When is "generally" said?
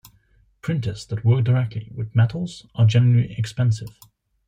2.87-3.35